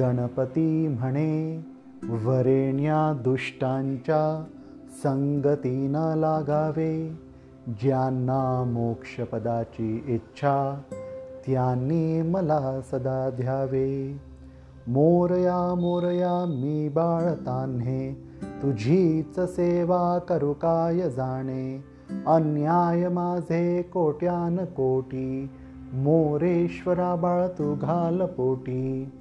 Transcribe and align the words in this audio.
गणपती 0.00 0.88
म्हणे 0.88 1.64
वरेण्या 2.08 3.22
दुष्टांच्या 3.22 4.44
संगतीनं 5.02 6.16
लागावे. 6.16 7.18
ज्यांना 7.68 8.64
मोक्षपदाची 8.72 10.04
इच्छा 10.08 10.80
त्यांनी 11.46 12.22
मला 12.22 12.80
सदा 12.80 13.30
द्यावे. 13.30 14.20
मोरया 14.88 15.74
मोरया 15.74 16.44
मी 16.48 16.88
बाळतान्हे 16.88 18.33
तुझीच 18.62 19.40
सेवा 19.40 20.18
करू 20.18 20.52
काय 20.52 21.10
जाणे 21.10 21.84
अन्याय 22.26 23.08
माझे 23.08 23.82
कोट्यान 23.82 24.56
कोटी 24.56 25.50
मोरेश्वरा 25.92 27.14
बाळ 27.14 27.46
तू 27.46 27.74
घाल 27.74 28.26
पोटी. 28.26 29.12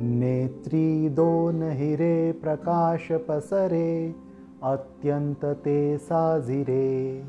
नेत्री 0.00 1.08
दोन 1.08 1.62
हिरे 1.62 2.32
प्रकाश 2.32 3.12
पसरे 3.28 4.16
अत्यंत 4.62 5.44
ते 5.44 5.98
साजिरे. 5.98 7.22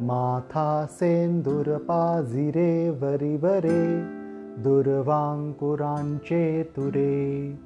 माथा 0.00 0.86
सेंदूर 0.90 1.76
पाजिरे 1.76 2.90
वरिवरे 2.90 4.02
दुर्वांकुरांचे 4.62 6.62
तुरे 6.62 7.58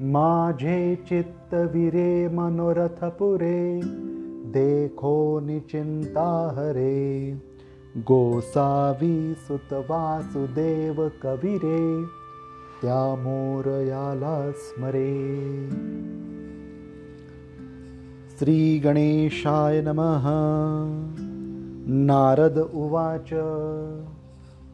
माझे 0.00 0.96
चित्तविरे 1.08 2.28
मनोरथपुरे 2.28 3.80
देखो 4.50 5.40
निचिंता 5.40 6.54
हरे 6.56 7.32
गोसावी 7.96 9.34
सुतवासुदेव 9.34 11.08
कविरे 11.22 12.04
त्या 12.82 13.14
मोरयाला 13.14 14.52
स्मरे। 14.52 15.70
श्रीगणेशाय 18.38 19.80
नमः। 19.80 20.24
नारद 21.88 22.58
उवाच 22.58 23.30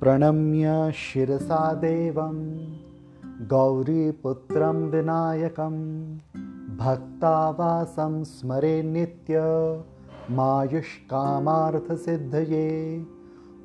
प्रणम्य 0.00 0.90
शिरसा 0.92 1.74
देवं 1.74 2.56
गौरीपुत्रं 3.48 4.78
विनायकं 4.90 5.76
भक्तावासं 6.78 8.16
स्मरे 8.30 8.72
नित्य 8.82 9.44
मायुष्कामार्थसिद्धये 10.38 10.98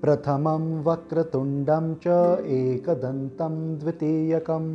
प्रथमं 0.02 0.70
वक्रतुण्डं 0.86 1.94
च 2.06 2.08
एकदन्तं 2.60 3.58
द्वितीयकं 3.80 4.66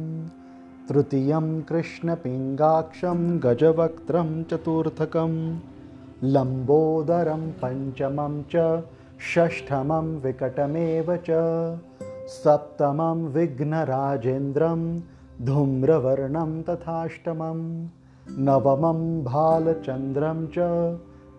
तृतीयं 0.89 1.49
कृष्णपिङ्गाक्षं 1.71 3.27
गजवक्त्रं 3.45 4.31
चतुर्थकं 4.51 5.35
लम्बोदरं 6.35 7.51
पञ्चमं 7.63 8.43
च 8.55 8.57
षष्ठमं 9.35 10.17
विकटमेव 10.25 11.17
च 11.29 11.31
सप्तमं 12.33 13.23
विघ्नराजेन्द्रं 13.35 14.83
धूम्रवर्णं 15.47 16.61
तथाष्टमं 16.69 17.63
नवमं 18.47 19.01
भालचन्द्रं 19.25 20.45
च 20.57 20.67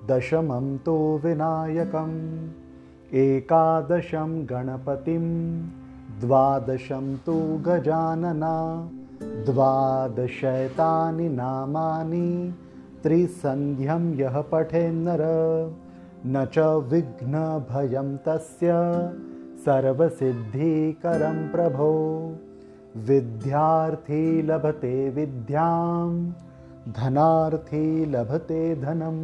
दशमं 0.10 0.76
तु 0.86 0.96
विनायकम् 1.24 2.18
एकादशं 3.24 4.36
गणपतिं 4.50 5.24
द्वादशं 6.26 7.16
तु 7.26 7.38
गजानना 7.68 8.54
द्वादशैतानि 9.48 11.30
नामानि 11.40 12.28
त्रिसन्ध्यं 13.04 14.14
यः 14.20 14.42
पठेन्नर 14.52 15.26
न 16.26 16.46
च 16.54 16.72
विघ्नभयं 16.92 18.16
तस्य 18.28 18.74
सर्वसिद्धिकरं 19.66 21.52
प्रभो। 21.52 21.92
विद्यार्थी 22.98 24.42
लभते 24.42 25.10
विद्यां 25.10 26.32
धनार्थी 26.92 28.06
लभते 28.06 28.76
धनं। 28.76 29.18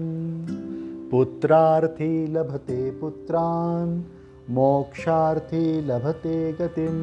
पुत्रार्थी 1.10 2.28
लभते 2.28 2.92
पुत्रान् 2.92 4.02
मोक्षार्थी 4.50 5.82
लभते 5.82 6.54
गतिं 6.54 6.98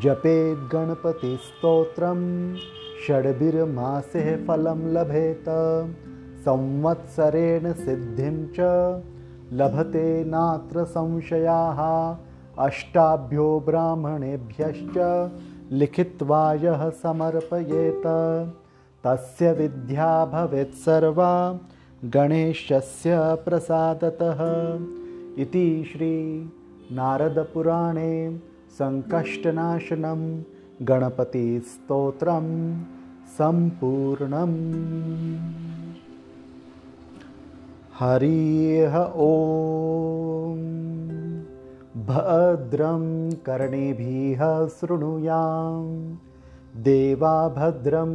जपेद्गणपतिस्तोत्रं 0.00 1.00
षड्भिर्मासे 3.06 4.36
फलं 4.36 4.92
लभेत। 4.92 5.44
संवत्सरेण 6.40 7.72
सिद्धिं 7.72 8.46
च 8.46 8.58
लभते 9.52 10.24
नात्र 10.24 10.84
संशयाः। 10.84 12.16
अष्टाभ्यो 12.66 13.62
ब्राह्मणेभ्यश्च 13.66 15.30
लिखित्वा 15.72 16.52
यः 16.52 16.90
समर्पयेत। 16.90 18.02
तस्य 19.04 19.52
विद्या 19.52 20.26
भवेत् 20.26 20.74
सर्वा 20.74 21.58
गणेशस्य 22.04 23.16
प्रसादतः। 23.16 24.40
इति 25.42 25.88
श्रीनारदपुराणे 25.92 28.40
सङ्कष्टनाशनं 28.78 30.42
गणपतिस्तोत्रं 30.82 32.46
सम्पूर्णम् 33.38 34.56
हरिः 38.00 38.92
ॐ 39.22 40.58
भद्रं 42.08 43.06
कर्णेभिः 43.46 44.42
शृणुयां 44.74 45.80
देवा 46.84 47.32
भद्रं 47.56 48.12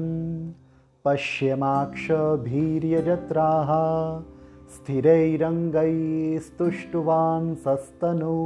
पश्यमाक्षभीर्यजत्राः 1.06 3.74
स्थिरैरङ्गैस्तुष्टुवान् 4.76 7.50
सस्तनु 7.66 8.38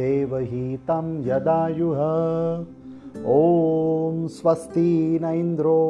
देवहितं 0.00 1.08
यदायुः। 1.30 2.02
ॐ 3.38 4.20
स्वस्ति 4.36 4.92
न 5.22 5.24
इन्द्रो 5.40 5.80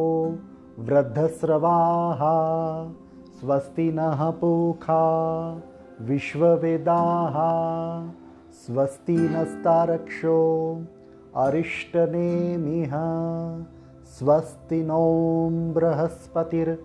वृद्धस्रवाः 0.79 2.21
स्वस्ति 3.41 3.93
नः 3.93 4.31
पूखा 4.31 5.03
विश्ववेदाः 6.01 7.37
स्वस्ति 8.65 9.17
नस्तारक्षो 9.17 10.39
अरिष्टनेमिह 11.37 12.95
स्वस्ति 14.19 14.81
नो 14.83 15.05
बृहस्पतिर्दधातु। 15.77 16.79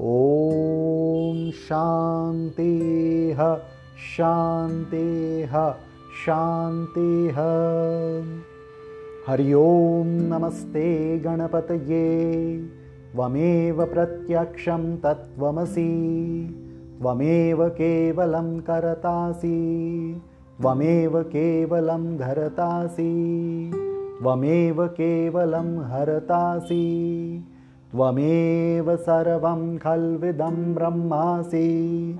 ॐ 0.00 1.50
शान्तिः 1.66 3.40
शान्तिः 4.16 5.54
शान्तिः 6.24 7.38
हरि 9.28 9.54
ओं 9.54 10.04
नमस्ते 10.06 11.18
गणपतये। 11.18 12.64
त्वमेव 13.12 13.84
प्रत्यक्षं 13.84 14.96
तत्त्वमसि। 14.96 15.88
त्वमेव 17.00 17.68
केवलं 17.68 18.60
करतासि। 18.60 20.20
त्वमेव 20.60 21.22
केवलं 21.22 22.16
धरतासि। 22.16 23.70
त्वमेव 24.22 24.86
केवलं 24.86 25.78
हरतासि। 25.78 27.44
त्वमेव 27.92 28.96
सर्वं 28.96 29.76
खल्विदं 29.76 30.74
ब्रह्मासि। 30.74 32.18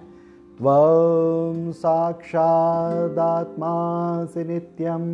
त्वं 0.59 1.73
साक्षादात्मासि 1.73 4.45
नित्यं 4.45 5.07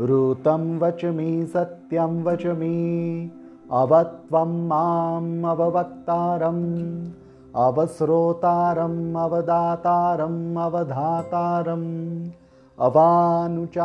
ऋतं 0.00 0.78
वचमि 0.80 1.46
सत्यं 1.54 2.22
वचमि 2.24 2.76
अवत्वं 3.80 4.52
माम् 4.68 5.44
अववक्तारम् 5.46 6.64
अवस्रोतारम् 7.64 9.16
अवदातारम् 9.24 10.56
अवधातारम् 10.66 11.90
अवानुचानमवशिष्यम् 12.86 13.76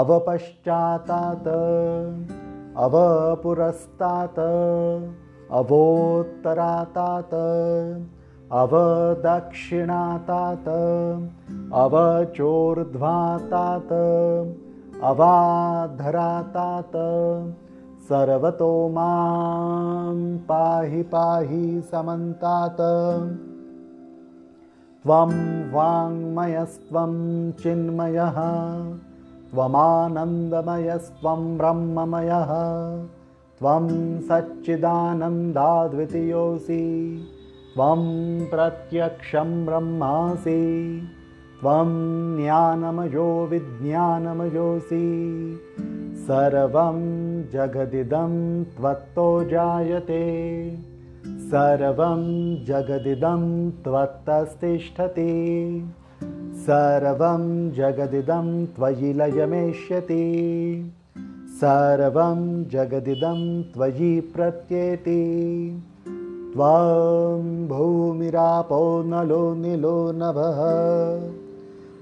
अवपश्चातात् 0.00 1.48
अवपुरस्तात् 2.84 4.40
अवोत्तरातात् 5.60 7.34
अवदक्षिणातात् 8.60 10.68
अवचोर्ध्वातात् 11.82 13.94
अवाधरातात् 15.10 16.98
सर्वतो 18.08 18.72
मां 18.96 20.16
पाहि 20.48 21.02
पाहि 21.14 21.62
समन्तात्। 21.92 22.82
त्वं 25.04 25.32
वाङ्मयस्त्वं 25.72 27.14
चिन्मयः 27.62 28.36
त्वमानन्दमयस्त्वं 29.50 31.40
ब्रह्ममयः 31.58 32.50
त्वं 33.58 33.84
सच्चिदानन्दाद्वितीयोऽसि 34.28 36.84
त्वं 37.74 38.02
प्रत्यक्षं 38.50 39.50
ब्रह्मासि 39.66 40.62
त्वं 41.60 41.92
ज्ञानमयो 42.36 43.28
विज्ञानमयोऽसि 43.50 45.06
सर्वं 46.26 46.98
जगदिदं 47.52 48.34
त्वत्तो 48.76 49.26
जायते 49.52 50.24
सर्वं 51.52 52.24
जगदिदं 52.68 53.46
त्वत्तस्तिष्ठति 53.84 55.32
सर्वं 56.66 57.46
जगदिदं 57.78 58.50
त्वयि 58.76 59.12
लयमेष्यति 59.20 60.26
सर्वं 61.62 62.44
जगदिदं 62.74 63.40
त्वयि 63.72 64.12
प्रत्येति 64.34 65.18
त्वं 66.52 67.68
भूमिरापो 67.68 69.02
नलो 69.02 69.54
निलो 69.54 70.12
नभः। 70.12 70.60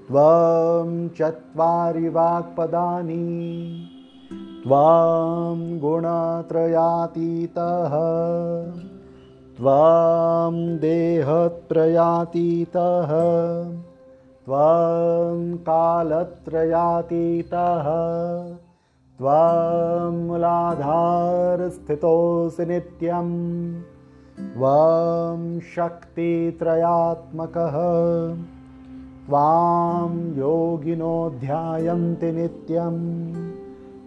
त्वं 0.08 1.08
चत्वारि 1.08 2.08
वाक्पदानि। 2.08 3.82
त्वां 4.66 5.78
गुणत्रयातीतः। 5.78 7.90
त्वां 9.56 10.78
देहत्रयातीतः। 10.78 13.10
त्वं 14.46 15.56
कालत्रयातीतः। 15.56 17.86
त्वं 19.18 20.26
मूलाधारस्थितोऽसि 20.26 22.66
नित्यं 22.66 23.30
त्वं 24.54 25.42
शक्तित्रयात्मकः 25.74 27.76
त्वां 29.26 30.10
योगिनो 30.38 31.14
ध्यायन्ति 31.40 32.30
नित्यं 32.38 32.96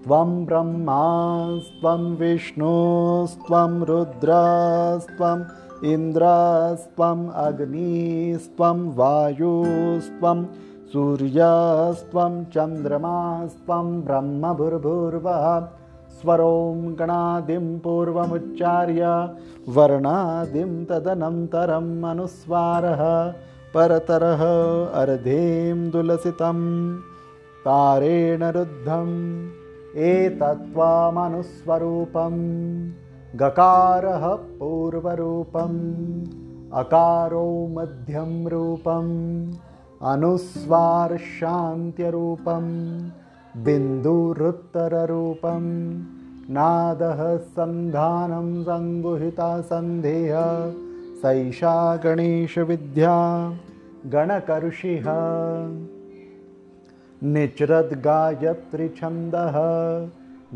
त्वं 0.05 0.31
ब्रह्मास्त्वं 0.45 2.01
विष्णुस्त्वं 2.21 3.79
रुद्रस्त्वम् 3.89 5.43
इन्द्रस्त्वम् 5.93 7.23
अग्निस्त्वं 7.45 8.81
वायुस्त्वं 8.97 10.43
सूर्यस्त्वं 10.93 12.43
चन्द्रमास्त्वं 12.55 13.87
ब्रह्मभुर्भुर्वः 14.07 15.45
स्वरों 16.23 16.95
गणादिं 16.99 17.65
पूर्वमुच्चार्य 17.83 19.07
वर्णादिं 19.75 20.69
तदनन्तरम् 20.89 22.05
अनुस्वारः 22.11 23.01
परतरः 23.73 24.41
अर्धें 25.01 25.89
दुलसितं 25.91 26.59
तारेण 27.65 28.43
रुद्धम् 28.57 29.17
एतत्त्वामनुस्वरूपं 30.09 31.25
गकारः 33.41 34.23
पूर्वरूपम् 34.59 35.81
अकारो 36.83 37.47
मध्यं 37.75 38.31
रूपम् 38.53 39.11
अनुस्वारशान्त्यरूपं 40.13 41.35
बिन्दुरुत्तररूपं 43.57 45.61
नादः 46.49 47.37
सन्धानं 47.37 48.63
सङ्गुहिता 48.63 49.61
सन्धेह 49.61 50.37
सैषा 51.21 51.95
गणेशविद्या 51.95 53.53
गणकर्षिः 54.05 55.03
निच्रद्गायत्रिछन्दः। 57.23 59.55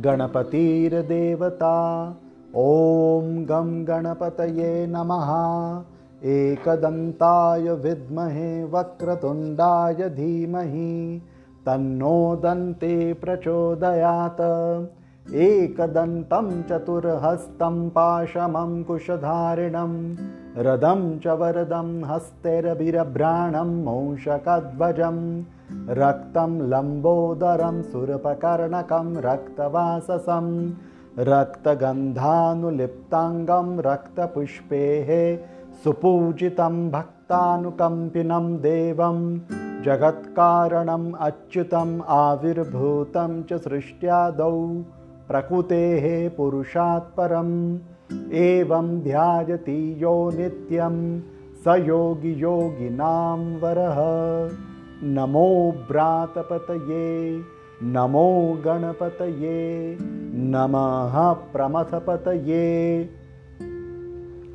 गणपतिर्देवता। 0.02 2.16
ॐ 2.56 3.46
गं 3.46 3.88
गणपतये 3.88 4.88
नमः। 4.88 5.84
एकदन्ताय 6.24 7.72
विद्महे 7.72 8.64
वक्रतुण्डाय 8.64 9.94
धीमहि 9.94 11.22
तन्नो 11.68 12.18
दन्ते 12.44 12.96
प्रचोदयात्। 13.22 14.44
एकदन्तं 15.46 16.48
चतुर्हस्तं 16.70 17.76
पाशमङ्कुशधारिणं 17.96 19.94
रदं 20.68 21.02
च 21.24 21.26
वरदं 21.42 21.90
हस्तैरभिरभ्राणं 22.12 23.72
मूषकध्वजं 23.86 25.18
रक्तं 26.00 26.52
लम्बोदरं 26.72 27.78
सुरपकर्णकं 27.92 29.08
रक्तवाससं 29.28 30.48
रक्तगन्धानुलिप्ताङ्गं 31.32 33.70
रक्तपुष्पेः 33.92 35.10
सुपूजितं 35.84 36.76
भक्तानुकम्पिनं 36.92 38.46
देवं 38.70 39.18
जगत्कारणम् 39.86 41.14
अच्युतम् 41.20 42.02
आविर्भूतं 42.08 43.44
च 43.44 43.54
सृष्ट्यादौ 43.54 44.84
प्रकृतेः 45.28 46.30
पुरुषात् 46.38 47.18
परम्। 47.18 47.80
एवं 48.32 49.00
ध्यायति 49.00 49.96
यो 49.98 50.32
नित्यं 50.34 51.20
स 51.64 51.64
योगि 51.68 52.44
योगिनां 52.44 53.40
वरः। 53.40 53.98
नमो 55.04 55.72
भ्रातपतये 55.72 57.42
नमो 57.84 58.62
गणपतये 58.66 59.98
नमः 60.34 61.34
प्रमथपतये। 61.54 63.10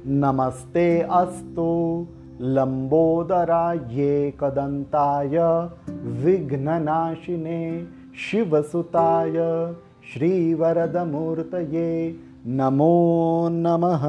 नमस्ते 0.06 1.00
अस्तु 1.00 1.68
लम्बोदरायै 2.42 4.14
कदन्ताय 4.40 5.36
विघ्ननाशिने 6.22 7.58
शिवसुताय 8.22 9.38
श्रीवरदमूर्तये 10.12 11.90
नमो 12.60 12.94
नमः 13.66 14.06